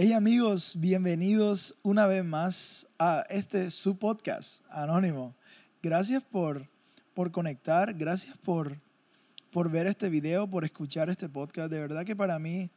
Hey 0.00 0.12
amigos, 0.12 0.74
bienvenidos 0.78 1.74
una 1.82 2.06
vez 2.06 2.24
más 2.24 2.86
a 3.00 3.24
este 3.30 3.68
su 3.72 3.98
podcast 3.98 4.62
anónimo. 4.70 5.34
Gracias 5.82 6.22
por, 6.22 6.68
por 7.14 7.32
conectar, 7.32 7.92
gracias 7.94 8.36
por, 8.36 8.76
por 9.50 9.72
ver 9.72 9.88
este 9.88 10.08
video, 10.08 10.46
por 10.46 10.64
escuchar 10.64 11.10
este 11.10 11.28
podcast. 11.28 11.68
De 11.68 11.80
verdad 11.80 12.04
que 12.04 12.14
para 12.14 12.38
mí 12.38 12.70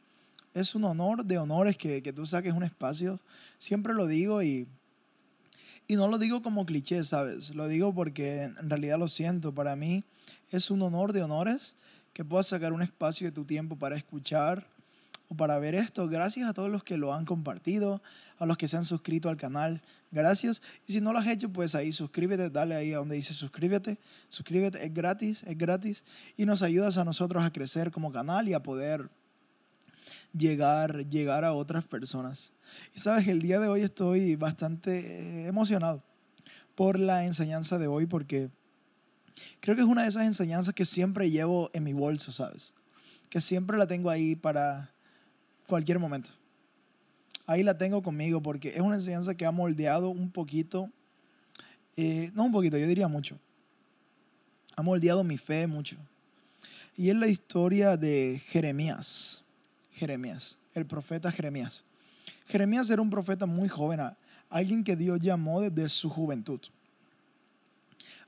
es 0.52 0.74
un 0.74 0.82
honor 0.82 1.24
de 1.24 1.38
honores 1.38 1.76
que, 1.76 2.02
que 2.02 2.12
tú 2.12 2.26
saques 2.26 2.54
un 2.54 2.64
espacio. 2.64 3.20
Siempre 3.56 3.94
lo 3.94 4.08
digo 4.08 4.42
y, 4.42 4.66
y 5.86 5.94
no 5.94 6.08
lo 6.08 6.18
digo 6.18 6.42
como 6.42 6.66
cliché, 6.66 7.04
¿sabes? 7.04 7.54
Lo 7.54 7.68
digo 7.68 7.94
porque 7.94 8.42
en 8.42 8.68
realidad 8.68 8.98
lo 8.98 9.06
siento. 9.06 9.54
Para 9.54 9.76
mí 9.76 10.02
es 10.50 10.72
un 10.72 10.82
honor 10.82 11.12
de 11.12 11.22
honores 11.22 11.76
que 12.14 12.24
puedas 12.24 12.48
sacar 12.48 12.72
un 12.72 12.82
espacio 12.82 13.28
de 13.28 13.32
tu 13.32 13.44
tiempo 13.44 13.76
para 13.76 13.96
escuchar 13.96 14.66
para 15.36 15.58
ver 15.58 15.74
esto. 15.74 16.08
Gracias 16.08 16.48
a 16.48 16.54
todos 16.54 16.70
los 16.70 16.84
que 16.84 16.96
lo 16.96 17.14
han 17.14 17.24
compartido, 17.24 18.02
a 18.38 18.46
los 18.46 18.56
que 18.56 18.68
se 18.68 18.76
han 18.76 18.84
suscrito 18.84 19.28
al 19.28 19.36
canal. 19.36 19.82
Gracias. 20.10 20.62
Y 20.86 20.92
si 20.92 21.00
no 21.00 21.12
lo 21.12 21.18
has 21.18 21.26
hecho, 21.26 21.50
pues 21.52 21.74
ahí 21.74 21.92
suscríbete, 21.92 22.50
dale 22.50 22.74
ahí 22.74 22.92
a 22.92 22.98
donde 22.98 23.16
dice 23.16 23.32
suscríbete. 23.34 23.98
Suscríbete, 24.28 24.84
es 24.84 24.92
gratis, 24.92 25.42
es 25.44 25.56
gratis. 25.56 26.04
Y 26.36 26.46
nos 26.46 26.62
ayudas 26.62 26.98
a 26.98 27.04
nosotros 27.04 27.42
a 27.44 27.52
crecer 27.52 27.90
como 27.90 28.12
canal 28.12 28.48
y 28.48 28.54
a 28.54 28.62
poder 28.62 29.08
llegar, 30.36 31.08
llegar 31.08 31.44
a 31.44 31.52
otras 31.52 31.84
personas. 31.84 32.52
Y 32.94 33.00
sabes, 33.00 33.28
el 33.28 33.42
día 33.42 33.58
de 33.60 33.68
hoy 33.68 33.82
estoy 33.82 34.36
bastante 34.36 34.98
eh, 34.98 35.46
emocionado 35.46 36.02
por 36.74 36.98
la 36.98 37.24
enseñanza 37.24 37.78
de 37.78 37.86
hoy 37.86 38.06
porque 38.06 38.50
creo 39.60 39.76
que 39.76 39.82
es 39.82 39.88
una 39.88 40.02
de 40.02 40.08
esas 40.08 40.24
enseñanzas 40.24 40.74
que 40.74 40.86
siempre 40.86 41.30
llevo 41.30 41.70
en 41.74 41.84
mi 41.84 41.92
bolso, 41.92 42.32
¿sabes? 42.32 42.74
Que 43.28 43.40
siempre 43.40 43.78
la 43.78 43.86
tengo 43.86 44.10
ahí 44.10 44.36
para, 44.36 44.92
cualquier 45.66 45.98
momento. 45.98 46.30
Ahí 47.46 47.62
la 47.62 47.76
tengo 47.76 48.02
conmigo 48.02 48.40
porque 48.42 48.70
es 48.70 48.80
una 48.80 48.96
enseñanza 48.96 49.34
que 49.34 49.44
ha 49.44 49.50
moldeado 49.50 50.10
un 50.10 50.30
poquito, 50.30 50.90
eh, 51.96 52.30
no 52.34 52.44
un 52.44 52.52
poquito, 52.52 52.78
yo 52.78 52.86
diría 52.86 53.08
mucho. 53.08 53.38
Ha 54.76 54.82
moldeado 54.82 55.24
mi 55.24 55.36
fe 55.36 55.66
mucho. 55.66 55.96
Y 56.96 57.10
es 57.10 57.16
la 57.16 57.26
historia 57.26 57.96
de 57.96 58.40
Jeremías. 58.46 59.42
Jeremías, 59.92 60.58
el 60.74 60.86
profeta 60.86 61.30
Jeremías. 61.30 61.84
Jeremías 62.46 62.90
era 62.90 63.02
un 63.02 63.10
profeta 63.10 63.46
muy 63.46 63.68
joven, 63.68 64.00
alguien 64.48 64.84
que 64.84 64.96
Dios 64.96 65.20
llamó 65.20 65.60
desde 65.60 65.88
su 65.88 66.10
juventud. 66.10 66.60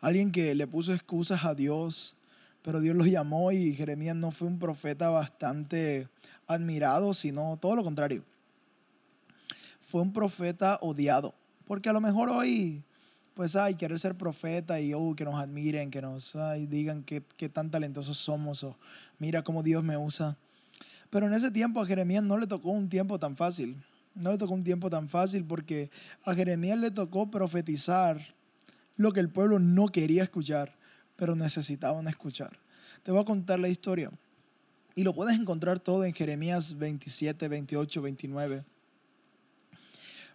Alguien 0.00 0.32
que 0.32 0.54
le 0.54 0.66
puso 0.66 0.92
excusas 0.92 1.44
a 1.44 1.54
Dios, 1.54 2.16
pero 2.64 2.80
Dios 2.80 2.96
lo 2.96 3.04
llamó 3.04 3.52
y 3.52 3.74
Jeremías 3.74 4.16
no 4.16 4.30
fue 4.30 4.48
un 4.48 4.58
profeta 4.58 5.10
bastante 5.10 6.08
admirado, 6.46 7.12
sino 7.12 7.58
todo 7.60 7.76
lo 7.76 7.84
contrario. 7.84 8.24
Fue 9.82 10.00
un 10.00 10.14
profeta 10.14 10.78
odiado, 10.80 11.34
porque 11.66 11.90
a 11.90 11.92
lo 11.92 12.00
mejor 12.00 12.30
hoy, 12.30 12.82
pues, 13.34 13.54
hay 13.54 13.74
querer 13.74 14.00
ser 14.00 14.14
profeta 14.14 14.80
y 14.80 14.94
oh, 14.94 15.14
que 15.14 15.26
nos 15.26 15.34
admiren, 15.34 15.90
que 15.90 16.00
nos 16.00 16.34
digan 16.68 17.02
qué, 17.02 17.22
qué 17.36 17.50
tan 17.50 17.70
talentosos 17.70 18.16
somos 18.16 18.64
o 18.64 18.78
mira 19.18 19.44
cómo 19.44 19.62
Dios 19.62 19.84
me 19.84 19.98
usa. 19.98 20.38
Pero 21.10 21.26
en 21.26 21.34
ese 21.34 21.50
tiempo 21.50 21.82
a 21.82 21.86
Jeremías 21.86 22.24
no 22.24 22.38
le 22.38 22.46
tocó 22.46 22.70
un 22.70 22.88
tiempo 22.88 23.18
tan 23.18 23.36
fácil. 23.36 23.76
No 24.14 24.32
le 24.32 24.38
tocó 24.38 24.54
un 24.54 24.64
tiempo 24.64 24.88
tan 24.88 25.10
fácil 25.10 25.44
porque 25.44 25.90
a 26.24 26.34
Jeremías 26.34 26.78
le 26.78 26.90
tocó 26.90 27.30
profetizar 27.30 28.34
lo 28.96 29.12
que 29.12 29.20
el 29.20 29.28
pueblo 29.28 29.58
no 29.58 29.88
quería 29.88 30.22
escuchar, 30.22 30.74
pero 31.16 31.34
necesitaban 31.34 32.08
escuchar. 32.08 32.58
Te 33.02 33.12
voy 33.12 33.20
a 33.20 33.24
contar 33.24 33.58
la 33.60 33.68
historia. 33.68 34.10
Y 34.94 35.02
lo 35.02 35.12
puedes 35.12 35.38
encontrar 35.38 35.80
todo 35.80 36.04
en 36.04 36.14
Jeremías 36.14 36.78
27, 36.78 37.48
28, 37.48 38.02
29. 38.02 38.64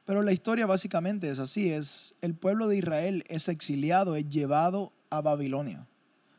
Pero 0.05 0.21
la 0.23 0.31
historia 0.31 0.65
básicamente 0.65 1.29
es 1.29 1.39
así, 1.39 1.69
es 1.69 2.15
el 2.21 2.33
pueblo 2.33 2.67
de 2.67 2.77
Israel 2.77 3.23
es 3.27 3.47
exiliado, 3.47 4.15
es 4.15 4.27
llevado 4.27 4.91
a 5.09 5.21
Babilonia 5.21 5.87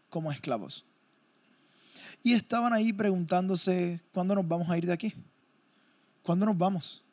como 0.09 0.33
esclavos. 0.33 0.85
Y 2.23 2.33
estaban 2.33 2.73
ahí 2.73 2.93
preguntándose, 2.93 4.01
¿cuándo 4.13 4.35
nos 4.35 4.47
vamos 4.47 4.69
a 4.69 4.77
ir 4.77 4.87
de 4.87 4.93
aquí? 4.93 5.15
¿Cuándo 6.23 6.47
nos 6.47 6.59
vamos? 6.59 7.05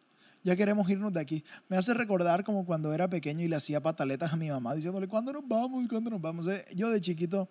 Ya 0.47 0.55
queremos 0.55 0.89
irnos 0.89 1.11
de 1.11 1.19
aquí. 1.19 1.43
Me 1.67 1.75
hace 1.75 1.93
recordar 1.93 2.45
como 2.45 2.65
cuando 2.65 2.93
era 2.93 3.09
pequeño 3.09 3.43
y 3.43 3.49
le 3.49 3.57
hacía 3.57 3.83
pataletas 3.83 4.31
a 4.31 4.37
mi 4.37 4.49
mamá 4.49 4.73
diciéndole, 4.73 5.05
¿cuándo 5.05 5.33
nos 5.33 5.45
vamos? 5.45 5.85
¿Cuándo 5.89 6.09
nos 6.09 6.21
vamos? 6.21 6.47
Eh, 6.47 6.63
yo 6.73 6.89
de 6.89 7.01
chiquito 7.01 7.49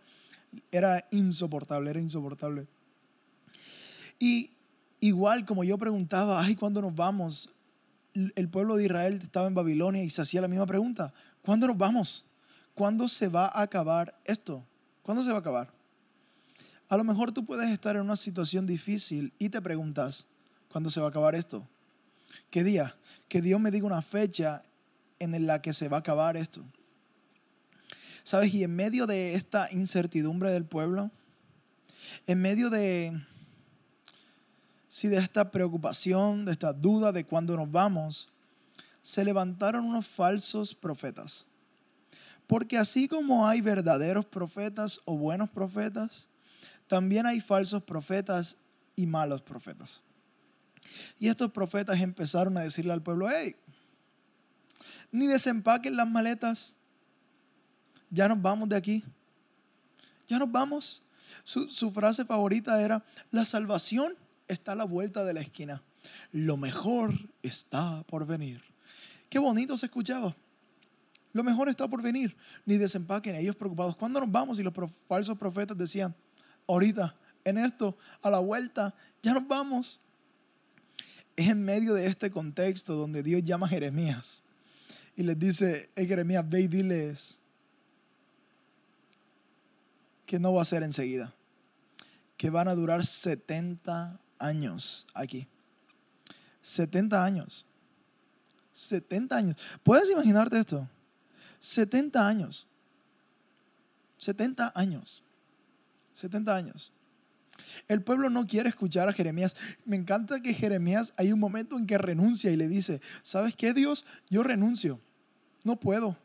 era 0.73 1.07
insoportable, 1.11 1.91
era 1.91 2.01
insoportable. 2.01 2.67
Y 4.19 4.53
igual 5.01 5.45
como 5.45 5.63
yo 5.63 5.77
preguntaba, 5.77 6.43
ay, 6.43 6.55
¿cuándo 6.57 6.81
nos 6.81 6.95
vamos? 6.95 7.51
El 8.15 8.49
pueblo 8.49 8.77
de 8.77 8.85
Israel 8.85 9.21
estaba 9.23 9.47
en 9.47 9.55
Babilonia 9.55 10.03
y 10.03 10.09
se 10.09 10.23
hacía 10.23 10.41
la 10.41 10.49
misma 10.49 10.65
pregunta, 10.65 11.13
¿cuándo 11.43 11.67
nos 11.67 11.77
vamos? 11.77 12.25
¿Cuándo 12.75 13.11
se 13.11 13.29
va 13.29 13.45
a 13.45 13.61
acabar 13.61 14.19
esto? 14.25 14.65
¿Cuándo 15.03 15.23
se 15.23 15.29
va 15.29 15.37
a 15.37 15.41
acabar? 15.41 15.71
A 16.89 16.97
lo 16.97 17.05
mejor 17.05 17.31
tú 17.31 17.45
puedes 17.45 17.69
estar 17.69 17.95
en 17.95 18.01
una 18.01 18.17
situación 18.17 18.67
difícil 18.67 19.35
y 19.39 19.51
te 19.51 19.61
preguntas, 19.61 20.27
¿cuándo 20.73 20.89
se 20.89 20.99
va 20.99 21.09
a 21.09 21.11
acabar 21.11 21.35
esto? 21.35 21.69
¿Qué 22.51 22.65
día? 22.65 22.97
Que 23.29 23.43
Dios 23.43 23.61
me 23.61 23.71
diga 23.71 23.87
una 23.87 24.03
fecha 24.03 24.63
en 25.19 25.47
la 25.47 25.63
que 25.63 25.73
se 25.73 25.89
va 25.89 25.99
a 25.99 26.01
acabar 26.01 26.37
esto. 26.37 26.65
¿Sabes? 28.25 28.53
Y 28.55 28.65
en 28.65 28.75
medio 28.75 29.07
de 29.07 29.35
esta 29.35 29.71
incertidumbre 29.71 30.51
del 30.51 30.65
pueblo, 30.65 31.11
en 32.27 32.41
medio 32.41 32.71
de, 32.71 33.21
si 34.89 35.09
de 35.09 35.19
esta 35.19 35.51
preocupación, 35.51 36.45
de 36.45 36.53
esta 36.53 36.73
duda 36.73 37.13
de 37.13 37.25
cuándo 37.25 37.57
nos 37.57 37.71
vamos, 37.71 38.29
se 39.03 39.25
levantaron 39.25 39.85
unos 39.85 40.07
falsos 40.07 40.75
profetas. 40.75 41.47
Porque 42.47 42.79
así 42.79 43.09
como 43.09 43.47
hay 43.47 43.61
verdaderos 43.61 44.25
profetas 44.25 45.01
o 45.05 45.17
buenos 45.17 45.51
profetas, 45.51 46.29
también 46.87 47.27
hay 47.27 47.41
falsos 47.41 47.83
profetas 47.83 48.57
y 48.95 49.07
malos 49.07 49.43
profetas. 49.43 50.03
Y 51.19 51.29
estos 51.29 51.51
profetas 51.53 52.01
empezaron 52.01 52.57
a 52.57 52.61
decirle 52.61 52.93
al 52.93 53.03
pueblo, 53.03 53.29
hey, 53.31 53.57
ni 55.11 55.27
desempaquen 55.27 55.97
las 55.97 56.09
maletas, 56.09 56.77
ya 58.11 58.29
nos 58.29 58.41
vamos 58.41 58.69
de 58.69 58.77
aquí, 58.77 59.05
ya 60.29 60.39
nos 60.39 60.51
vamos. 60.51 61.03
Su, 61.45 61.91
frase 61.91 62.25
favorita 62.25 62.81
era, 62.81 63.05
la 63.31 63.45
salvación 63.45 64.15
está 64.49 64.73
a 64.73 64.77
la 64.77 64.85
vuelta 64.85 65.25
de 65.25 65.35
la 65.35 65.41
esquina. 65.41 65.83
Lo 66.33 66.57
mejor 66.57 67.15
está 67.43 68.03
por 68.05 68.27
venir. 68.27 68.63
Qué 69.29 69.39
bonito 69.39 69.77
se 69.77 69.87
escuchaba. 69.87 70.37
Lo 71.33 71.45
mejor 71.45 71.69
está 71.69 71.87
por 71.89 72.03
venir. 72.03 72.37
Ni 72.65 72.77
desempaquen 72.77 73.37
ellos 73.37 73.57
preocupados. 73.57 73.97
¿Cuándo 73.97 74.21
nos 74.21 74.31
vamos? 74.31 74.59
Y 74.59 74.63
los 74.63 74.73
falsos 75.07 75.37
profetas 75.37 75.77
decían, 75.77 76.15
ahorita, 76.67 77.15
en 77.45 77.59
esto, 77.59 77.97
a 78.23 78.31
la 78.31 78.39
vuelta, 78.39 78.95
ya 79.23 79.35
nos 79.35 79.47
vamos. 79.47 80.01
Es 81.37 81.49
en 81.49 81.63
medio 81.63 81.95
de 81.95 82.07
este 82.07 82.31
contexto 82.31 82.95
donde 82.95 83.23
Dios 83.23 83.43
llama 83.45 83.67
a 83.67 83.69
Jeremías 83.69 84.43
y 85.17 85.23
les 85.23 85.39
dice, 85.39 85.89
hey 85.95 86.07
Jeremías, 86.07 86.49
ve 86.49 86.63
y 86.63 86.69
diles 86.69 87.39
que 90.27 90.39
no 90.39 90.53
va 90.53 90.63
a 90.63 90.65
ser 90.65 90.83
enseguida, 90.83 91.35
que 92.37 92.51
van 92.51 92.69
a 92.69 92.75
durar 92.75 93.05
70 93.05 94.21
años 94.39 95.07
aquí. 95.15 95.47
70 96.63 97.25
años. 97.25 97.67
70 98.73 99.37
años. 99.37 99.57
¿Puedes 99.83 100.11
imaginarte 100.11 100.59
esto? 100.59 100.89
70 101.61 102.27
años. 102.27 102.67
70 104.19 104.73
años. 104.75 105.23
70 106.13 106.55
años. 106.55 106.93
El 107.89 108.03
pueblo 108.03 108.31
no 108.31 108.47
quiere 108.47 108.69
escuchar 108.69 109.09
a 109.09 109.13
Jeremías. 109.13 109.57
Me 109.85 109.97
encanta 109.97 110.41
que 110.41 110.55
Jeremías 110.55 111.13
hay 111.17 111.33
un 111.33 111.41
momento 111.41 111.79
en 111.79 111.87
que 111.87 111.99
renuncia 111.99 112.51
y 112.51 112.57
le 112.57 112.69
dice, 112.69 113.01
¿sabes 113.23 113.55
qué 113.57 113.75
Dios? 113.75 114.05
Yo 114.29 114.43
renuncio. 114.43 115.01
No 115.65 115.79
puedo. 115.79 116.17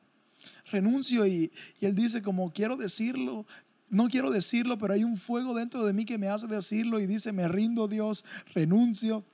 Renuncio 0.71 1.25
y, 1.27 1.51
y 1.79 1.85
él 1.85 1.95
dice 1.95 2.21
como 2.21 2.51
quiero 2.51 2.75
decirlo, 2.75 3.45
no 3.89 4.07
quiero 4.07 4.31
decirlo, 4.31 4.77
pero 4.77 4.93
hay 4.93 5.03
un 5.03 5.17
fuego 5.17 5.53
dentro 5.53 5.85
de 5.85 5.93
mí 5.93 6.05
que 6.05 6.17
me 6.17 6.29
hace 6.29 6.47
decirlo 6.47 6.99
y 6.99 7.07
dice, 7.07 7.33
me 7.33 7.47
rindo 7.47 7.87
Dios, 7.87 8.23
renuncio. 8.53 9.25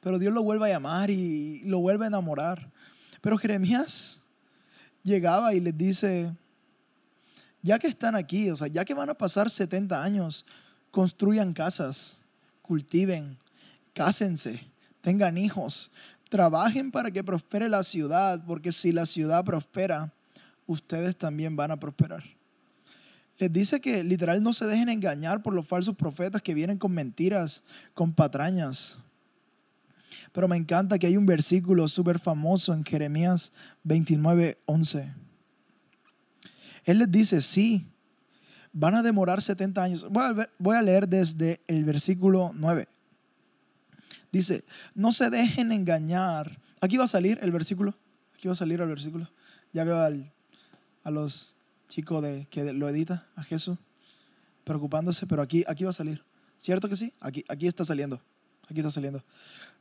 Pero 0.00 0.18
Dios 0.18 0.34
lo 0.34 0.42
vuelve 0.42 0.66
a 0.66 0.74
llamar 0.74 1.10
y 1.10 1.62
lo 1.64 1.78
vuelve 1.78 2.04
a 2.04 2.08
enamorar. 2.08 2.72
Pero 3.20 3.38
Jeremías 3.38 4.20
llegaba 5.04 5.54
y 5.54 5.60
les 5.60 5.78
dice, 5.78 6.34
ya 7.62 7.78
que 7.78 7.86
están 7.86 8.16
aquí, 8.16 8.50
o 8.50 8.56
sea, 8.56 8.66
ya 8.66 8.84
que 8.84 8.94
van 8.94 9.10
a 9.10 9.14
pasar 9.14 9.48
70 9.48 10.02
años, 10.02 10.44
construyan 10.92 11.52
casas, 11.52 12.18
cultiven, 12.62 13.36
cásense, 13.92 14.64
tengan 15.00 15.36
hijos, 15.36 15.90
trabajen 16.28 16.92
para 16.92 17.10
que 17.10 17.24
prospere 17.24 17.68
la 17.68 17.82
ciudad, 17.82 18.40
porque 18.46 18.70
si 18.70 18.92
la 18.92 19.06
ciudad 19.06 19.44
prospera, 19.44 20.12
ustedes 20.68 21.16
también 21.16 21.56
van 21.56 21.72
a 21.72 21.80
prosperar 21.80 22.22
les 23.42 23.52
dice 23.52 23.80
que 23.80 24.04
literal 24.04 24.40
no 24.40 24.52
se 24.52 24.66
dejen 24.66 24.88
engañar 24.88 25.42
por 25.42 25.52
los 25.52 25.66
falsos 25.66 25.96
profetas 25.96 26.42
que 26.42 26.54
vienen 26.54 26.78
con 26.78 26.92
mentiras, 26.92 27.64
con 27.92 28.12
patrañas. 28.12 28.98
Pero 30.30 30.46
me 30.46 30.56
encanta 30.56 30.96
que 30.96 31.08
hay 31.08 31.16
un 31.16 31.26
versículo 31.26 31.88
súper 31.88 32.20
famoso 32.20 32.72
en 32.72 32.84
Jeremías 32.84 33.52
29, 33.82 34.58
11. 34.66 35.12
Él 36.84 36.98
les 36.98 37.10
dice, 37.10 37.42
sí, 37.42 37.84
van 38.72 38.94
a 38.94 39.02
demorar 39.02 39.42
70 39.42 39.82
años. 39.82 40.06
Voy 40.58 40.76
a, 40.76 40.82
leer 40.82 41.08
desde 41.08 41.60
el 41.66 41.84
versículo 41.84 42.52
9. 42.54 42.88
Dice, 44.30 44.64
no 44.94 45.12
se 45.12 45.30
dejen 45.30 45.72
engañar. 45.72 46.58
Aquí 46.80 46.96
va 46.96 47.04
a 47.04 47.08
salir 47.08 47.38
el 47.42 47.52
versículo. 47.52 47.94
Aquí 48.34 48.48
va 48.48 48.52
a 48.52 48.56
salir 48.56 48.80
el 48.80 48.88
versículo. 48.88 49.28
Ya 49.72 49.84
veo 49.84 49.98
a 51.04 51.10
los 51.10 51.56
chicos 51.88 52.22
de, 52.22 52.46
que 52.50 52.72
lo 52.72 52.88
edita, 52.88 53.26
a 53.36 53.42
Jesús, 53.42 53.78
preocupándose, 54.64 55.26
pero 55.26 55.42
aquí, 55.42 55.64
aquí 55.66 55.84
va 55.84 55.90
a 55.90 55.94
salir. 55.94 56.22
¿Cierto 56.58 56.88
que 56.88 56.96
sí? 56.96 57.12
Aquí, 57.20 57.44
aquí 57.48 57.66
está 57.66 57.84
saliendo. 57.84 58.20
Aquí 58.70 58.80
está 58.80 58.90
saliendo. 58.90 59.22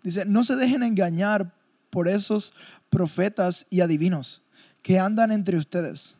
Dice, 0.04 0.26
no 0.26 0.44
se 0.44 0.56
dejen 0.56 0.84
engañar 0.84 1.54
por 1.90 2.08
esos 2.08 2.54
profetas 2.90 3.66
y 3.70 3.82
adivinos 3.82 4.42
que 4.82 5.00
andan 5.00 5.32
entre 5.32 5.58
ustedes 5.58 6.18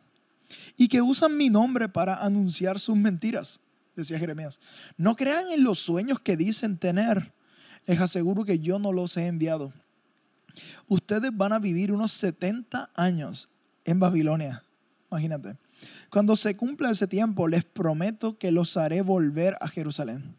y 0.76 0.88
que 0.88 1.02
usan 1.02 1.36
mi 1.36 1.50
nombre 1.50 1.88
para 1.88 2.22
anunciar 2.22 2.80
sus 2.80 2.96
mentiras, 2.96 3.60
decía 3.96 4.18
Jeremías. 4.18 4.60
No 4.96 5.16
crean 5.16 5.50
en 5.50 5.64
los 5.64 5.78
sueños 5.78 6.20
que 6.20 6.36
dicen 6.36 6.78
tener. 6.78 7.32
Les 7.86 8.00
aseguro 8.00 8.44
que 8.44 8.58
yo 8.58 8.78
no 8.78 8.92
los 8.92 9.16
he 9.16 9.26
enviado. 9.26 9.72
Ustedes 10.88 11.30
van 11.34 11.52
a 11.52 11.58
vivir 11.58 11.92
unos 11.92 12.12
70 12.12 12.90
años 12.94 13.48
en 13.84 13.98
Babilonia. 13.98 14.62
Imagínate. 15.10 15.56
Cuando 16.10 16.36
se 16.36 16.56
cumpla 16.56 16.90
ese 16.90 17.06
tiempo, 17.06 17.48
les 17.48 17.64
prometo 17.64 18.38
que 18.38 18.52
los 18.52 18.76
haré 18.76 19.02
volver 19.02 19.56
a 19.60 19.68
Jerusalén. 19.68 20.36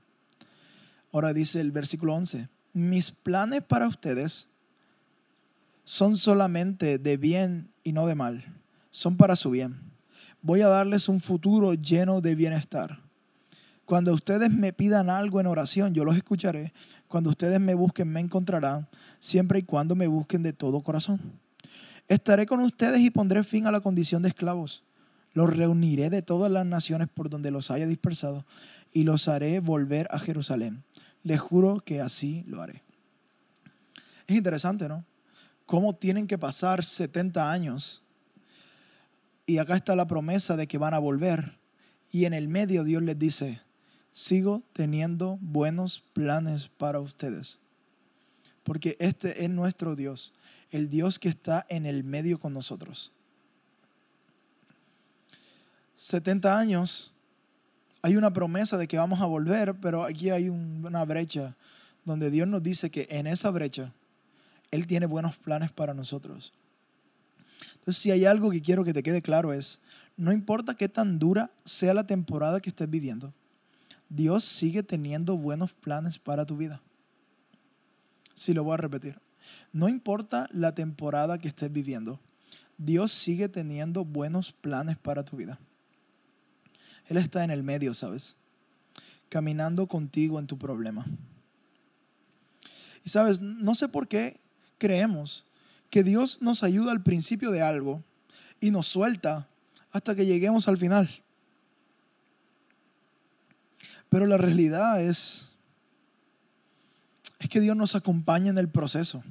Ahora 1.12 1.34
dice 1.34 1.60
el 1.60 1.72
versículo 1.72 2.16
11, 2.16 2.50
mis 2.74 3.12
planes 3.12 3.62
para 3.62 3.88
ustedes 3.88 4.48
son 5.84 6.18
solamente 6.18 6.98
de 6.98 7.18
bien 7.18 7.70
y 7.84 7.92
no 7.92 8.08
de 8.08 8.16
mal, 8.16 8.46
son 8.90 9.18
para 9.18 9.36
su 9.36 9.52
bien. 9.52 9.93
Voy 10.44 10.62
a 10.62 10.68
darles 10.68 11.08
un 11.08 11.22
futuro 11.22 11.74
lleno 11.74 12.20
de 12.20 12.36
bienestar. 12.36 13.00
Cuando 13.86 14.14
ustedes 14.14 14.52
me 14.52 14.74
pidan 14.74 15.10
algo 15.10 15.40
en 15.40 15.48
oración, 15.48 15.94
yo 15.94 16.04
los 16.04 16.18
escucharé. 16.18 16.74
Cuando 17.08 17.30
ustedes 17.30 17.62
me 17.62 17.76
busquen, 17.76 18.10
me 18.10 18.20
encontrarán, 18.20 18.90
siempre 19.20 19.60
y 19.60 19.64
cuando 19.64 19.96
me 19.96 20.08
busquen 20.08 20.44
de 20.44 20.52
todo 20.52 20.82
corazón. 20.82 21.22
Estaré 22.10 22.46
con 22.46 22.60
ustedes 22.60 23.00
y 23.00 23.10
pondré 23.10 23.46
fin 23.46 23.68
a 23.68 23.72
la 23.72 23.80
condición 23.80 24.22
de 24.22 24.30
esclavos. 24.30 24.84
Los 25.32 25.50
reuniré 25.56 26.10
de 26.10 26.22
todas 26.22 26.52
las 26.52 26.66
naciones 26.66 27.08
por 27.08 27.30
donde 27.30 27.50
los 27.50 27.72
haya 27.72 27.88
dispersado 27.88 28.46
y 28.92 29.06
los 29.06 29.30
haré 29.30 29.62
volver 29.62 30.10
a 30.12 30.20
Jerusalén. 30.20 30.84
Les 31.24 31.40
juro 31.40 31.80
que 31.86 32.02
así 32.02 32.44
lo 32.48 32.62
haré. 32.62 32.84
Es 34.28 34.36
interesante, 34.36 34.90
¿no? 34.90 35.06
Cómo 35.66 35.96
tienen 35.96 36.28
que 36.28 36.38
pasar 36.38 36.84
70 36.84 37.50
años 37.50 38.04
y 39.46 39.58
acá 39.58 39.76
está 39.76 39.96
la 39.96 40.08
promesa 40.08 40.56
de 40.56 40.68
que 40.68 40.78
van 40.78 40.94
a 40.94 41.00
volver. 41.00 41.58
Y 42.12 42.26
en 42.26 42.34
el 42.34 42.48
medio 42.48 42.84
Dios 42.84 43.02
les 43.04 43.18
dice, 43.18 43.62
sigo 44.12 44.64
teniendo 44.74 45.38
buenos 45.42 46.00
planes 46.14 46.70
para 46.78 47.00
ustedes. 47.00 47.60
Porque 48.64 48.96
este 49.00 49.44
es 49.44 49.50
nuestro 49.50 49.96
Dios, 49.96 50.34
el 50.72 50.90
Dios 50.90 51.20
que 51.20 51.30
está 51.30 51.66
en 51.70 51.86
el 51.86 52.04
medio 52.04 52.40
con 52.40 52.54
nosotros. 52.54 53.12
70 55.98 56.58
años, 56.58 57.12
hay 58.02 58.16
una 58.16 58.32
promesa 58.32 58.78
de 58.78 58.88
que 58.88 58.98
vamos 58.98 59.22
a 59.22 59.26
volver, 59.26 59.76
pero 59.76 60.04
aquí 60.04 60.30
hay 60.30 60.50
una 60.50 61.04
brecha 61.06 61.56
donde 62.06 62.30
Dios 62.30 62.48
nos 62.48 62.62
dice 62.62 62.90
que 62.90 63.08
en 63.10 63.28
esa 63.28 63.50
brecha 63.50 63.94
Él 64.72 64.88
tiene 64.88 65.06
buenos 65.06 65.38
planes 65.38 65.72
para 65.72 65.94
nosotros. 65.94 66.54
Entonces, 67.84 68.02
si 68.02 68.12
hay 68.12 68.24
algo 68.24 68.50
que 68.50 68.62
quiero 68.62 68.86
que 68.86 68.94
te 68.94 69.04
quede 69.04 69.22
claro 69.22 69.52
es, 69.52 69.82
no 70.16 70.32
importa 70.32 70.76
qué 70.76 70.88
tan 70.88 71.20
dura 71.20 71.52
sea 71.66 71.94
la 71.94 72.08
temporada 72.08 72.62
que 72.62 72.70
estés 72.70 72.90
viviendo, 72.90 73.34
Dios 74.08 74.46
sigue 74.46 74.84
teniendo 74.84 75.36
buenos 75.36 75.74
planes 75.74 76.18
para 76.18 76.46
tu 76.46 76.56
vida. 76.56 76.82
Si 78.36 78.54
lo 78.54 78.64
voy 78.64 78.76
a 78.76 78.78
repetir. 78.78 79.20
No 79.74 79.90
importa 79.90 80.48
la 80.54 80.74
temporada 80.74 81.40
que 81.40 81.50
estés 81.50 81.74
viviendo, 81.74 82.22
Dios 82.78 83.12
sigue 83.12 83.50
teniendo 83.50 84.06
buenos 84.06 84.54
planes 84.54 84.98
para 84.98 85.26
tu 85.26 85.36
vida. 85.36 85.60
Él 87.08 87.18
está 87.18 87.44
en 87.44 87.52
el 87.52 87.64
medio, 87.64 87.94
¿sabes? 87.94 88.38
Caminando 89.28 89.88
contigo 89.88 90.40
en 90.40 90.48
tu 90.48 90.58
problema. 90.58 91.06
Y 93.04 93.10
sabes, 93.10 93.42
no 93.42 93.76
sé 93.76 93.90
por 93.90 94.08
qué 94.08 94.40
creemos 94.78 95.46
que 95.94 96.04
Dios 96.04 96.42
nos 96.42 96.64
ayuda 96.64 96.92
al 96.92 97.04
principio 97.04 97.52
de 97.52 97.62
algo 97.62 98.04
y 98.60 98.72
nos 98.72 98.88
suelta 98.88 99.48
hasta 99.92 100.16
que 100.16 100.26
lleguemos 100.26 100.68
al 100.68 100.80
final. 100.80 101.22
Pero 104.10 104.26
la 104.26 104.40
realidad 104.40 105.00
es, 105.00 105.52
es 107.38 107.48
que 107.48 107.60
Dios 107.60 107.78
nos 107.78 107.94
acompaña 107.94 108.50
en 108.50 108.58
el 108.58 108.70
proceso. 108.70 109.22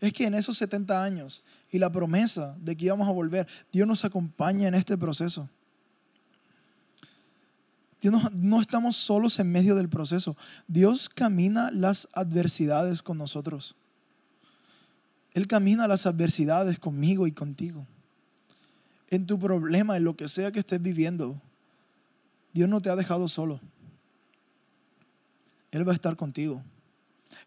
Es 0.00 0.12
que 0.12 0.26
en 0.26 0.34
esos 0.34 0.58
70 0.58 1.00
años 1.00 1.44
y 1.70 1.78
la 1.78 1.92
promesa 1.92 2.56
de 2.58 2.76
que 2.76 2.86
íbamos 2.86 3.06
a 3.06 3.12
volver, 3.12 3.46
Dios 3.70 3.86
nos 3.86 4.04
acompaña 4.04 4.66
en 4.66 4.74
este 4.74 4.98
proceso 4.98 5.48
no, 8.10 8.60
estamos 8.60 8.96
solos 8.96 9.38
en 9.38 9.50
medio 9.50 9.74
del 9.74 9.88
proceso. 9.88 10.36
Dios 10.66 11.08
camina 11.08 11.70
las 11.72 12.08
adversidades 12.12 13.02
con 13.02 13.18
nosotros. 13.18 13.76
Él 15.36 15.46
camina 15.46 15.86
las 15.86 16.06
adversidades 16.06 16.78
conmigo 16.78 17.26
y 17.26 17.32
contigo. 17.32 17.86
En 19.10 19.26
tu 19.26 19.38
problema, 19.38 19.98
en 19.98 20.04
lo 20.04 20.16
que 20.16 20.30
sea 20.30 20.50
que 20.50 20.60
estés 20.60 20.80
viviendo, 20.80 21.38
Dios 22.54 22.70
no 22.70 22.80
te 22.80 22.88
ha 22.88 22.96
dejado 22.96 23.28
solo. 23.28 23.60
Él 25.72 25.86
va 25.86 25.92
a 25.92 25.94
estar 25.94 26.16
contigo. 26.16 26.62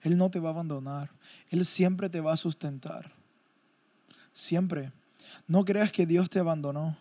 Él 0.04 0.20
no 0.20 0.30
te 0.30 0.40
va 0.40 0.50
a 0.50 0.52
abandonar. 0.52 1.10
Él 1.50 1.66
siempre 1.66 2.12
te 2.12 2.22
va 2.22 2.34
a 2.34 2.38
sustentar. 2.38 3.12
Siempre. 4.36 4.92
No 5.48 5.66
creas 5.66 5.92
que 5.92 6.06
Dios 6.06 6.30
te 6.30 6.38
abandonó. 6.38 6.96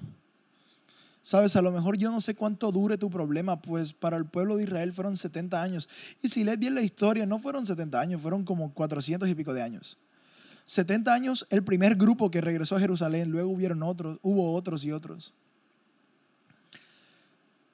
Sabes, 1.20 1.54
a 1.56 1.60
lo 1.60 1.70
mejor 1.70 1.98
yo 1.98 2.10
no 2.10 2.22
sé 2.22 2.34
cuánto 2.34 2.72
dure 2.72 2.96
tu 2.96 3.10
problema, 3.10 3.60
pues 3.60 3.92
para 3.92 4.16
el 4.16 4.24
pueblo 4.24 4.56
de 4.56 4.62
Israel 4.62 4.94
fueron 4.94 5.18
70 5.18 5.62
años. 5.62 5.86
Y 6.22 6.30
si 6.30 6.44
lees 6.44 6.58
bien 6.58 6.74
la 6.74 6.80
historia, 6.80 7.26
no 7.26 7.38
fueron 7.38 7.66
70 7.66 8.00
años, 8.00 8.22
fueron 8.22 8.42
como 8.42 8.72
400 8.72 9.28
y 9.28 9.34
pico 9.34 9.52
de 9.52 9.60
años. 9.60 9.98
70 10.68 11.12
años 11.12 11.46
el 11.50 11.64
primer 11.64 11.96
grupo 11.96 12.30
que 12.30 12.40
regresó 12.40 12.76
a 12.76 12.80
Jerusalén, 12.80 13.30
luego 13.30 13.50
hubieron 13.50 13.82
otros, 13.82 14.18
hubo 14.22 14.52
otros 14.52 14.84
y 14.84 14.92
otros. 14.92 15.34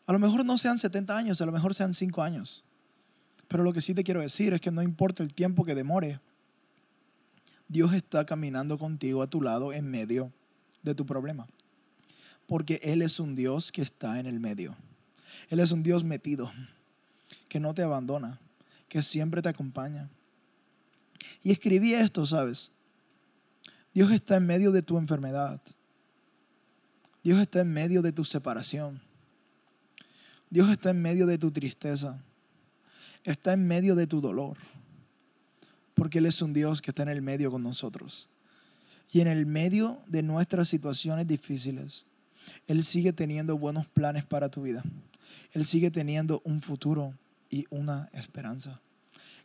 A 0.06 0.12
lo 0.12 0.18
mejor 0.18 0.44
no 0.44 0.56
sean 0.58 0.78
70 0.78 1.16
años, 1.16 1.40
a 1.40 1.46
lo 1.46 1.52
mejor 1.52 1.74
sean 1.74 1.92
5 1.92 2.22
años. 2.22 2.64
Pero 3.48 3.64
lo 3.64 3.72
que 3.72 3.82
sí 3.82 3.94
te 3.94 4.04
quiero 4.04 4.20
decir 4.20 4.54
es 4.54 4.60
que 4.60 4.70
no 4.70 4.82
importa 4.82 5.22
el 5.22 5.34
tiempo 5.34 5.64
que 5.64 5.74
demore, 5.74 6.20
Dios 7.68 7.92
está 7.92 8.24
caminando 8.24 8.78
contigo 8.78 9.22
a 9.22 9.26
tu 9.26 9.42
lado 9.42 9.72
en 9.72 9.90
medio 9.90 10.32
de 10.82 10.94
tu 10.94 11.04
problema 11.04 11.46
porque 12.46 12.80
Él 12.82 13.02
es 13.02 13.20
un 13.20 13.34
Dios 13.34 13.72
que 13.72 13.82
está 13.82 14.20
en 14.20 14.26
el 14.26 14.40
medio. 14.40 14.76
Él 15.48 15.60
es 15.60 15.72
un 15.72 15.82
Dios 15.82 16.04
metido, 16.04 16.50
que 17.48 17.60
no 17.60 17.74
te 17.74 17.82
abandona, 17.82 18.40
que 18.88 19.02
siempre 19.02 19.42
te 19.42 19.48
acompaña. 19.48 20.08
Y 21.42 21.52
escribí 21.52 21.94
esto, 21.94 22.26
¿sabes? 22.26 22.70
Dios 23.94 24.10
está 24.10 24.36
en 24.36 24.46
medio 24.46 24.72
de 24.72 24.82
tu 24.82 24.98
enfermedad. 24.98 25.60
Dios 27.22 27.40
está 27.40 27.60
en 27.60 27.72
medio 27.72 28.02
de 28.02 28.12
tu 28.12 28.24
separación. 28.24 29.00
Dios 30.50 30.70
está 30.70 30.90
en 30.90 31.00
medio 31.00 31.26
de 31.26 31.38
tu 31.38 31.50
tristeza. 31.50 32.22
Está 33.22 33.52
en 33.54 33.66
medio 33.66 33.94
de 33.94 34.06
tu 34.06 34.20
dolor. 34.20 34.58
Porque 35.94 36.18
Él 36.18 36.26
es 36.26 36.42
un 36.42 36.52
Dios 36.52 36.82
que 36.82 36.90
está 36.90 37.04
en 37.04 37.08
el 37.08 37.22
medio 37.22 37.50
con 37.50 37.62
nosotros. 37.62 38.28
Y 39.12 39.20
en 39.20 39.28
el 39.28 39.46
medio 39.46 40.02
de 40.08 40.22
nuestras 40.22 40.68
situaciones 40.68 41.26
difíciles, 41.26 42.04
él 42.66 42.84
sigue 42.84 43.12
teniendo 43.12 43.56
buenos 43.56 43.86
planes 43.86 44.24
para 44.24 44.48
tu 44.48 44.62
vida. 44.62 44.82
Él 45.52 45.64
sigue 45.64 45.90
teniendo 45.90 46.42
un 46.44 46.60
futuro 46.60 47.14
y 47.48 47.66
una 47.70 48.08
esperanza. 48.12 48.80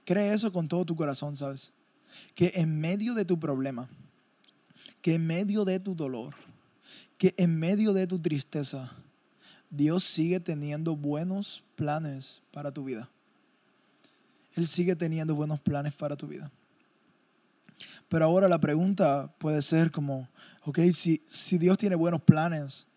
Cree 0.06 0.34
eso 0.34 0.52
con 0.52 0.68
todo 0.68 0.86
tu 0.86 0.96
corazón, 0.96 1.36
¿sabes? 1.36 1.72
Que 2.34 2.54
en 2.56 2.80
medio 2.80 3.14
de 3.14 3.26
tu 3.26 3.40
problema, 3.40 3.90
que 5.02 5.16
en 5.16 5.26
medio 5.26 5.66
de 5.66 5.80
tu 5.80 5.96
dolor, 5.96 6.36
que 7.18 7.34
en 7.38 7.58
medio 7.58 7.94
de 7.94 8.08
tu 8.08 8.20
tristeza, 8.20 8.92
Dios 9.70 10.04
sigue 10.04 10.40
teniendo 10.40 10.96
buenos 10.96 11.64
planes 11.76 12.42
para 12.52 12.72
tu 12.72 12.84
vida. 12.84 13.10
Él 14.56 14.68
sigue 14.68 14.96
teniendo 14.96 15.36
buenos 15.36 15.60
planes 15.60 15.94
para 15.94 16.16
tu 16.16 16.28
vida. 16.28 16.52
Pero 18.10 18.26
ahora 18.26 18.48
la 18.48 18.60
pregunta 18.60 19.32
puede 19.38 19.62
ser 19.62 19.92
como, 19.92 20.28
ok, 20.66 20.80
si, 20.94 21.22
si 21.28 21.58
Dios 21.58 21.78
tiene 21.78 21.96
buenos 21.96 22.22
planes, 22.22 22.88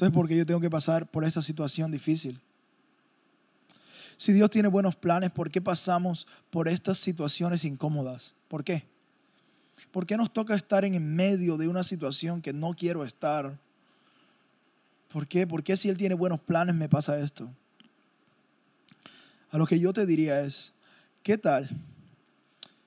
entonces, 0.00 0.14
¿por 0.14 0.26
qué 0.26 0.34
yo 0.34 0.46
tengo 0.46 0.60
que 0.60 0.70
pasar 0.70 1.10
por 1.10 1.24
esta 1.24 1.42
situación 1.42 1.90
difícil? 1.90 2.40
Si 4.16 4.32
Dios 4.32 4.48
tiene 4.48 4.68
buenos 4.68 4.96
planes, 4.96 5.30
¿por 5.30 5.50
qué 5.50 5.60
pasamos 5.60 6.26
por 6.48 6.68
estas 6.68 6.96
situaciones 6.96 7.66
incómodas? 7.66 8.34
¿Por 8.48 8.64
qué? 8.64 8.84
¿Por 9.90 10.06
qué 10.06 10.16
nos 10.16 10.32
toca 10.32 10.54
estar 10.54 10.84
en 10.84 11.14
medio 11.14 11.56
de 11.56 11.68
una 11.68 11.82
situación 11.82 12.42
que 12.42 12.52
no 12.52 12.74
quiero 12.74 13.04
estar? 13.04 13.58
¿Por 15.12 15.26
qué? 15.26 15.46
¿Por 15.46 15.62
qué 15.62 15.76
si 15.76 15.88
Él 15.88 15.98
tiene 15.98 16.14
buenos 16.14 16.40
planes 16.40 16.74
me 16.74 16.88
pasa 16.88 17.18
esto? 17.18 17.50
A 19.50 19.58
lo 19.58 19.66
que 19.66 19.80
yo 19.80 19.92
te 19.92 20.06
diría 20.06 20.42
es, 20.42 20.72
¿qué 21.22 21.36
tal 21.36 21.68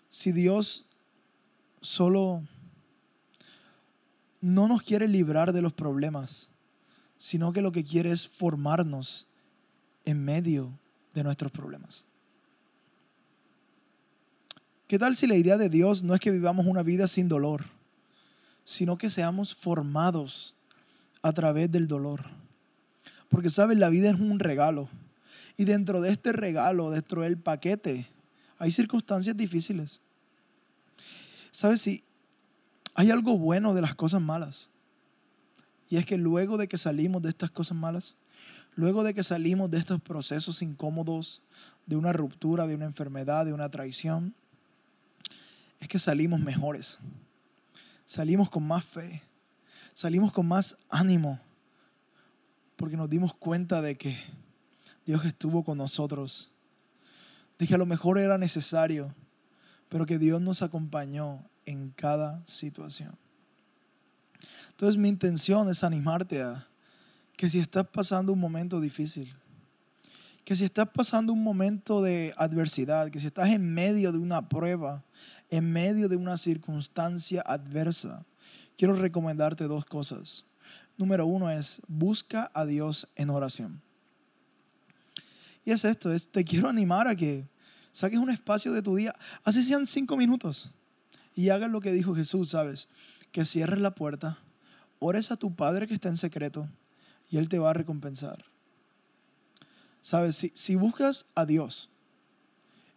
si 0.10 0.32
Dios 0.32 0.86
solo 1.82 2.42
no 4.40 4.68
nos 4.68 4.82
quiere 4.82 5.08
librar 5.08 5.52
de 5.52 5.62
los 5.62 5.74
problemas, 5.74 6.48
sino 7.18 7.52
que 7.52 7.62
lo 7.62 7.72
que 7.72 7.84
quiere 7.84 8.12
es 8.12 8.30
formarnos 8.30 9.28
en 10.06 10.24
medio 10.24 10.72
de 11.14 11.24
nuestros 11.24 11.52
problemas? 11.52 12.06
¿Qué 14.94 15.00
tal 15.00 15.16
si 15.16 15.26
la 15.26 15.36
idea 15.36 15.58
de 15.58 15.70
Dios 15.70 16.04
no 16.04 16.14
es 16.14 16.20
que 16.20 16.30
vivamos 16.30 16.68
una 16.68 16.84
vida 16.84 17.08
sin 17.08 17.28
dolor, 17.28 17.66
sino 18.64 18.96
que 18.96 19.10
seamos 19.10 19.56
formados 19.56 20.54
a 21.24 21.34
través 21.34 21.72
del 21.72 21.88
dolor? 21.88 22.22
Porque, 23.28 23.50
¿sabes? 23.50 23.80
La 23.80 23.90
vida 23.90 24.12
es 24.12 24.20
un 24.20 24.38
regalo. 24.38 24.90
Y 25.58 25.66
dentro 25.66 26.00
de 26.00 26.12
este 26.12 26.32
regalo, 26.32 26.92
dentro 26.92 27.24
del 27.24 27.40
paquete, 27.40 28.08
hay 28.60 28.72
circunstancias 28.72 29.36
difíciles. 29.36 30.00
¿Sabes? 31.50 31.82
Si 31.82 32.04
hay 32.94 33.10
algo 33.10 33.36
bueno 33.40 33.74
de 33.74 33.82
las 33.82 33.96
cosas 33.96 34.22
malas. 34.22 34.70
Y 35.90 35.98
es 35.98 36.06
que 36.06 36.20
luego 36.20 36.56
de 36.58 36.68
que 36.68 36.78
salimos 36.78 37.24
de 37.24 37.30
estas 37.30 37.50
cosas 37.50 37.76
malas, 37.76 38.14
luego 38.76 39.04
de 39.04 39.16
que 39.16 39.24
salimos 39.24 39.72
de 39.72 39.80
estos 39.80 40.00
procesos 40.00 40.62
incómodos, 40.62 41.42
de 41.88 41.96
una 41.96 42.14
ruptura, 42.14 42.68
de 42.68 42.76
una 42.76 42.86
enfermedad, 42.86 43.44
de 43.44 43.54
una 43.54 43.70
traición, 43.70 44.36
es 45.84 45.90
que 45.90 46.00
salimos 46.00 46.40
mejores. 46.40 46.98
Salimos 48.06 48.50
con 48.50 48.66
más 48.66 48.86
fe. 48.86 49.22
Salimos 49.94 50.32
con 50.32 50.48
más 50.48 50.78
ánimo. 50.90 51.42
Porque 52.78 52.96
nos 52.96 53.10
dimos 53.10 53.34
cuenta 53.34 53.82
de 53.82 53.98
que 53.98 54.18
Dios 55.06 55.26
estuvo 55.26 55.64
con 55.66 55.78
nosotros. 55.78 56.52
De 57.60 57.68
que 57.68 57.76
a 57.76 57.78
lo 57.78 57.86
mejor 57.86 58.18
era 58.18 58.38
necesario, 58.38 59.14
pero 59.90 60.06
que 60.06 60.18
Dios 60.18 60.40
nos 60.40 60.62
acompañó 60.62 61.44
en 61.66 61.90
cada 61.90 62.42
situación. 62.48 63.18
Entonces 64.70 64.98
mi 64.98 65.10
intención 65.10 65.70
es 65.70 65.84
animarte 65.84 66.42
a 66.42 66.66
que 67.36 67.50
si 67.50 67.60
estás 67.60 67.86
pasando 67.88 68.32
un 68.32 68.40
momento 68.40 68.80
difícil, 68.80 69.36
que 70.46 70.56
si 70.56 70.64
estás 70.64 70.88
pasando 70.94 71.34
un 71.34 71.44
momento 71.44 72.02
de 72.02 72.34
adversidad, 72.38 73.10
que 73.10 73.20
si 73.20 73.28
estás 73.28 73.50
en 73.50 73.74
medio 73.74 74.12
de 74.12 74.18
una 74.18 74.48
prueba, 74.48 75.04
en 75.54 75.72
medio 75.72 76.10
de 76.10 76.16
una 76.16 76.36
circunstancia 76.36 77.44
adversa, 77.46 78.26
quiero 78.76 78.96
recomendarte 78.96 79.66
dos 79.66 79.86
cosas. 79.86 80.48
Número 80.98 81.28
uno 81.28 81.48
es 81.52 81.80
busca 81.88 82.50
a 82.56 82.66
Dios 82.66 83.08
en 83.16 83.30
oración. 83.30 83.80
Y 85.64 85.70
es 85.70 85.86
esto, 85.86 86.12
es 86.12 86.28
te 86.28 86.44
quiero 86.44 86.70
animar 86.70 87.08
a 87.08 87.16
que 87.16 87.48
saques 87.92 88.18
un 88.18 88.32
espacio 88.32 88.74
de 88.74 88.82
tu 88.82 88.96
día, 88.96 89.14
así 89.44 89.64
sean 89.64 89.86
cinco 89.86 90.18
minutos, 90.18 90.72
y 91.36 91.50
hagas 91.50 91.70
lo 91.70 91.82
que 91.82 91.92
dijo 91.92 92.16
Jesús, 92.16 92.50
¿sabes? 92.50 92.90
Que 93.32 93.46
cierres 93.46 93.80
la 93.80 93.94
puerta, 93.94 94.40
ores 94.98 95.30
a 95.30 95.38
tu 95.38 95.56
Padre 95.56 95.86
que 95.86 95.94
está 95.94 96.10
en 96.10 96.18
secreto, 96.18 96.68
y 97.30 97.38
Él 97.38 97.48
te 97.48 97.60
va 97.60 97.70
a 97.70 97.74
recompensar. 97.74 98.44
¿Sabes? 100.02 100.36
Si, 100.36 100.52
si 100.56 100.74
buscas 100.74 101.28
a 101.36 101.46
Dios 101.46 101.92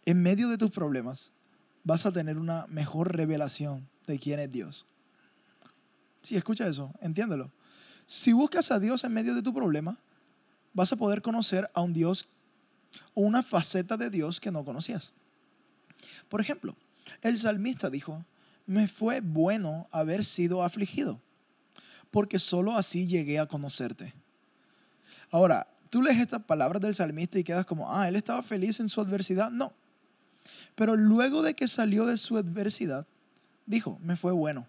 en 0.07 0.23
medio 0.23 0.49
de 0.49 0.57
tus 0.57 0.71
problemas, 0.71 1.31
vas 1.87 2.05
a 2.05 2.11
tener 2.11 2.37
una 2.37 2.67
mejor 2.67 3.15
revelación 3.15 3.87
de 4.07 4.19
quién 4.19 4.41
es 4.41 4.51
Dios. 4.51 4.85
Sí, 6.21 6.35
escucha 6.35 6.67
eso, 6.67 6.91
entiéndelo. 6.99 7.49
Si 8.05 8.33
buscas 8.33 8.71
a 8.71 8.79
Dios 8.79 9.05
en 9.05 9.13
medio 9.13 9.33
de 9.33 9.41
tu 9.41 9.53
problema, 9.53 9.97
vas 10.73 10.91
a 10.91 10.97
poder 10.97 11.21
conocer 11.21 11.71
a 11.73 11.79
un 11.79 11.93
Dios 11.93 12.27
o 13.13 13.21
una 13.21 13.41
faceta 13.41 13.95
de 13.95 14.09
Dios 14.09 14.41
que 14.41 14.51
no 14.51 14.65
conocías. 14.65 15.13
Por 16.27 16.41
ejemplo, 16.41 16.75
el 17.21 17.37
salmista 17.37 17.89
dijo, 17.89 18.25
me 18.65 18.89
fue 18.89 19.21
bueno 19.21 19.87
haber 19.91 20.25
sido 20.25 20.63
afligido, 20.63 21.21
porque 22.11 22.37
solo 22.37 22.75
así 22.75 23.07
llegué 23.07 23.39
a 23.39 23.47
conocerte. 23.47 24.13
Ahora, 25.31 25.67
tú 25.89 26.01
lees 26.01 26.19
estas 26.19 26.43
palabras 26.43 26.81
del 26.81 26.95
salmista 26.95 27.39
y 27.39 27.45
quedas 27.45 27.65
como, 27.65 27.95
ah, 27.95 28.09
él 28.09 28.17
estaba 28.17 28.43
feliz 28.43 28.81
en 28.81 28.89
su 28.89 28.99
adversidad. 28.99 29.51
No, 29.51 29.71
pero 30.77 30.95
luego 30.95 31.41
de 31.41 31.55
que 31.55 31.67
salió 31.67 32.05
de 32.05 32.17
su 32.17 32.37
adversidad, 32.37 33.07
dijo, 33.65 33.97
me 34.03 34.15
fue 34.15 34.31
bueno 34.31 34.67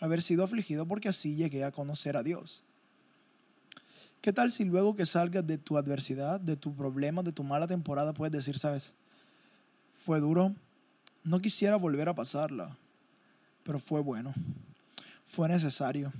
haber 0.00 0.20
sido 0.20 0.42
afligido 0.42 0.84
porque 0.84 1.08
así 1.08 1.36
llegué 1.36 1.62
a 1.62 1.70
conocer 1.70 2.16
a 2.16 2.24
Dios. 2.24 2.64
¿Qué 4.20 4.32
tal 4.32 4.50
si 4.50 4.64
luego 4.64 4.96
que 4.96 5.06
salgas 5.06 5.46
de 5.46 5.56
tu 5.56 5.78
adversidad, 5.78 6.40
de 6.40 6.56
tu 6.56 6.74
problema, 6.74 7.22
de 7.22 7.30
tu 7.30 7.44
mala 7.44 7.68
temporada, 7.68 8.12
puedes 8.12 8.32
decir, 8.32 8.58
sabes, 8.58 8.94
fue 10.04 10.18
duro, 10.18 10.56
no 11.22 11.40
quisiera 11.40 11.76
volver 11.76 12.08
a 12.08 12.16
pasarla, 12.16 12.76
pero 13.62 13.78
fue 13.78 14.00
bueno, 14.00 14.34
fue 15.24 15.48
necesario, 15.48 16.12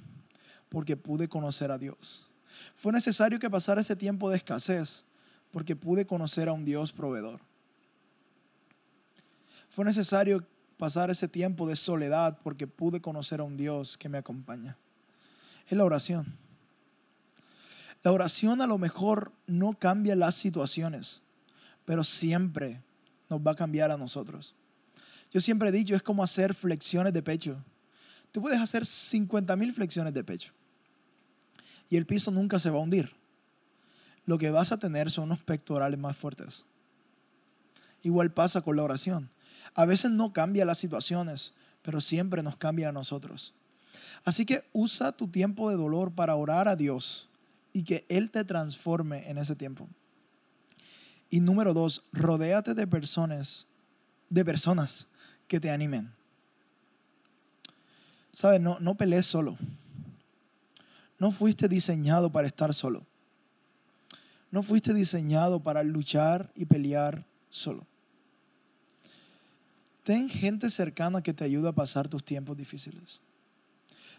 porque 0.68 0.96
pude 0.96 1.28
conocer 1.28 1.72
a 1.72 1.78
Dios. 1.78 2.25
Fue 2.76 2.92
necesario 2.92 3.40
que 3.40 3.50
pasara 3.50 3.80
ese 3.80 3.96
tiempo 3.96 4.30
de 4.30 4.37
escasez, 4.37 5.02
porque 5.50 5.75
pude 5.75 6.06
conocer 6.06 6.48
a 6.48 6.52
un 6.52 6.64
Dios 6.64 6.92
proveedor. 6.92 7.48
Fue 9.68 9.84
necesario 9.84 10.44
pasar 10.76 11.10
ese 11.10 11.28
tiempo 11.28 11.66
de 11.66 11.76
soledad 11.76 12.38
porque 12.42 12.66
pude 12.66 13.00
conocer 13.00 13.40
a 13.40 13.44
un 13.44 13.56
Dios 13.56 13.96
que 13.98 14.08
me 14.08 14.18
acompaña. 14.18 14.76
Es 15.68 15.76
la 15.76 15.84
oración. 15.84 16.26
La 18.02 18.12
oración 18.12 18.60
a 18.60 18.66
lo 18.66 18.78
mejor 18.78 19.32
no 19.46 19.75
cambia 19.75 20.14
las 20.14 20.34
situaciones, 20.34 21.20
pero 21.84 22.04
siempre 22.04 22.80
nos 23.28 23.40
va 23.40 23.50
a 23.50 23.56
cambiar 23.56 23.90
a 23.90 23.98
nosotros. 23.98 24.54
Yo 25.32 25.40
siempre 25.40 25.68
he 25.68 25.72
dicho, 25.72 25.94
es 25.94 26.02
como 26.02 26.22
hacer 26.22 26.54
flexiones 26.54 27.12
de 27.12 27.22
pecho. 27.22 27.62
Tú 28.32 28.40
puedes 28.40 28.60
hacer 28.60 28.87
50 28.87 29.56
mil 29.56 29.72
flexiones 29.75 30.14
de 30.14 30.25
pecho 30.25 30.52
y 31.90 31.96
el 31.96 32.06
piso 32.06 32.30
nunca 32.30 32.58
se 32.58 32.70
va 32.70 32.78
a 32.78 32.82
hundir. 32.82 33.12
Lo 34.26 34.38
que 34.38 34.50
vas 34.50 34.72
a 34.72 34.78
tener 34.78 35.10
son 35.10 35.25
unos 35.25 35.40
pectorales 35.40 35.98
más 35.98 36.16
fuertes. 36.16 36.64
Igual 38.02 38.30
pasa 38.30 38.60
con 38.60 38.76
la 38.76 38.82
oración. 38.82 39.30
A 39.75 39.84
veces 39.84 40.10
no 40.10 40.32
cambia 40.32 40.64
las 40.64 40.78
situaciones, 40.78 41.52
pero 41.82 42.00
siempre 42.00 42.42
nos 42.42 42.56
cambia 42.56 42.88
a 42.88 42.92
nosotros. 42.92 43.54
Así 44.25 44.44
que 44.44 44.62
usa 44.72 45.12
tu 45.12 45.28
tiempo 45.28 45.70
de 45.70 45.76
dolor 45.76 46.12
para 46.12 46.34
orar 46.34 46.68
a 46.68 46.76
Dios 46.76 47.28
y 47.72 47.84
que 47.84 48.04
Él 48.08 48.30
te 48.30 48.44
transforme 48.44 49.28
en 49.30 49.38
ese 49.38 49.54
tiempo. 49.54 49.88
Y 51.30 51.40
número 51.40 51.75
dos, 51.75 52.02
rodéate 52.12 52.75
de 52.75 52.87
personas, 52.87 53.66
de 54.30 54.44
personas 54.44 55.06
que 55.46 55.60
te 55.60 55.70
animen. 55.70 56.10
¿Sabes? 58.32 58.60
No, 58.60 58.78
no 58.80 58.96
pelees 58.96 59.26
solo. 59.26 59.58
No 61.18 61.32
fuiste 61.32 61.68
diseñado 61.68 62.30
para 62.30 62.46
estar 62.46 62.72
solo. 62.72 63.04
No 64.50 64.62
fuiste 64.62 64.94
diseñado 64.94 65.60
para 65.60 65.82
luchar 65.82 66.50
y 66.54 66.64
pelear 66.64 67.25
solo. 67.50 67.88
Ten 70.09 70.31
gente 70.31 70.71
cercana 70.71 71.21
que 71.21 71.35
te 71.35 71.45
ayude 71.45 71.69
a 71.69 71.73
pasar 71.73 72.09
tus 72.09 72.25
tiempos 72.25 72.57
difíciles. 72.57 73.21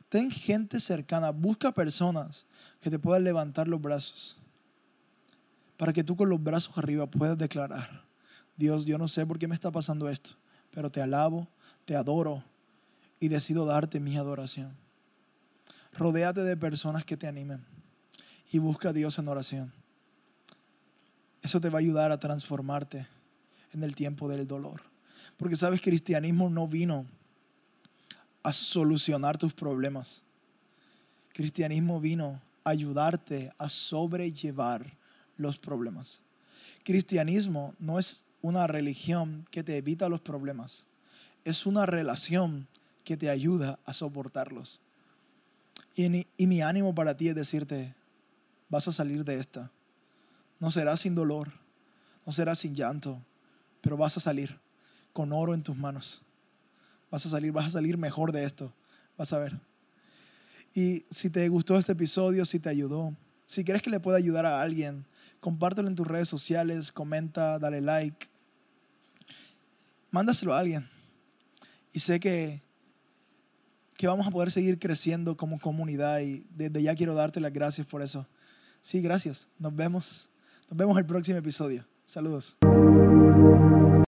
Ten 0.08 0.29
gente 0.29 0.79
cercana, 0.79 1.31
busca 1.31 1.72
personas 1.72 2.46
que 2.79 2.91
te 2.91 3.00
puedan 3.00 3.24
levantar 3.24 3.67
los 3.67 3.81
brazos 3.81 4.38
para 5.77 5.91
que 5.91 6.03
tú 6.03 6.15
con 6.15 6.29
los 6.29 6.43
brazos 6.43 6.77
arriba 6.77 7.08
puedas 7.08 7.39
declarar, 7.39 8.03
Dios, 8.55 8.86
yo 8.86 9.00
no 9.00 9.08
sé 9.08 9.25
por 9.25 9.39
qué 9.39 9.48
me 9.48 9.55
está 9.55 9.72
pasando 9.72 10.10
esto, 10.10 10.36
pero 10.69 10.91
te 10.91 11.01
alabo, 11.01 11.48
te 11.86 11.96
adoro 11.96 12.43
y 13.19 13.29
decido 13.29 13.65
darte 13.65 14.00
mi 14.00 14.15
adoración. 14.15 14.77
Rodéate 15.98 16.43
de 16.43 16.55
personas 16.55 17.03
que 17.03 17.17
te 17.17 17.25
animen 17.25 17.65
y 18.51 18.60
busca 18.60 18.89
a 18.89 18.93
Dios 18.93 19.17
en 19.17 19.27
oración. 19.27 19.74
Eso 21.41 21.60
te 21.60 21.72
va 21.72 21.79
a 21.79 21.81
ayudar 21.81 22.12
a 22.12 22.19
transformarte 22.19 23.08
en 23.74 23.84
el 23.84 23.96
tiempo 23.96 24.29
del 24.29 24.46
dolor. 24.46 24.88
Porque 25.38 25.55
sabes, 25.55 25.81
cristianismo 25.81 26.50
no 26.50 26.67
vino 26.67 27.05
a 28.43 28.53
solucionar 28.53 29.38
tus 29.38 29.53
problemas. 29.53 30.24
Cristianismo 31.33 32.00
vino 32.00 32.41
a 32.63 32.71
ayudarte 32.71 33.51
a 33.57 33.69
sobrellevar 33.69 34.98
los 35.38 35.57
problemas. 35.57 36.21
Cristianismo 36.83 37.74
no 37.79 38.00
es 38.00 38.24
una 38.41 38.67
religión 38.67 39.48
que 39.51 39.63
te 39.63 39.77
evita 39.77 40.09
los 40.09 40.21
problemas. 40.21 40.86
Es 41.45 41.65
una 41.65 41.86
relación 41.86 42.67
que 43.03 43.17
te 43.17 43.29
ayuda 43.29 43.79
a 43.86 43.93
soportarlos. 43.93 44.81
Y, 45.95 46.48
mi 46.48 46.62
ánimo 46.62 46.95
para 46.95 47.17
ti 47.17 47.27
es 47.27 47.36
decirte, 47.36 47.93
vas 48.69 48.88
a 48.88 48.93
salir 48.93 49.25
de 49.25 49.39
esta. 49.39 49.71
No 50.59 50.71
será 50.71 50.95
sin 50.95 51.15
dolor, 51.15 51.51
no 52.25 52.31
será 52.31 52.55
sin 52.55 52.75
llanto, 52.75 53.21
pero 53.81 53.98
vas 53.98 54.15
a 54.17 54.21
salir 54.21 54.59
con 55.19 55.33
oro 55.33 55.53
en 55.53 55.63
tus 55.63 55.75
manos. 55.75 56.21
Vas 57.11 57.25
a 57.25 57.29
salir, 57.29 57.51
vas 57.51 57.65
a 57.65 57.71
salir 57.71 57.97
mejor 57.97 58.31
de 58.31 58.45
esto. 58.45 58.71
Vas 59.17 59.33
a 59.33 59.39
ver. 59.39 59.59
Y 60.73 61.03
si 61.09 61.29
te 61.29 61.49
gustó 61.49 61.77
este 61.77 61.91
episodio, 61.91 62.45
si 62.45 62.57
te 62.57 62.69
ayudó, 62.69 63.13
si 63.45 63.65
crees 63.65 63.81
que 63.81 63.89
le 63.89 63.99
puede 63.99 64.17
ayudar 64.17 64.45
a 64.45 64.61
alguien, 64.61 65.03
compártelo 65.41 65.89
en 65.89 65.95
tus 65.95 66.07
redes 66.07 66.29
sociales, 66.29 66.93
comenta, 66.93 67.59
dale 67.59 67.81
like. 67.81 68.27
Mándaselo 70.09 70.53
a 70.53 70.59
alguien. 70.59 70.88
Y 71.91 71.99
sé 71.99 72.21
que, 72.21 72.61
que 73.97 74.07
vamos 74.07 74.25
a 74.25 74.31
poder 74.31 74.51
seguir 74.51 74.79
creciendo 74.79 75.35
como 75.35 75.59
comunidad 75.59 76.21
y 76.21 76.45
desde 76.51 76.81
ya 76.81 76.95
quiero 76.95 77.13
darte 77.13 77.41
las 77.41 77.51
gracias 77.51 77.85
por 77.85 78.01
eso. 78.01 78.25
Sí, 78.81 79.01
gracias. 79.01 79.49
Nos 79.57 79.75
vemos. 79.75 80.29
Nos 80.69 80.77
vemos 80.77 80.97
el 80.97 81.05
próximo 81.05 81.39
episodio. 81.39 81.85
Saludos. 82.05 82.55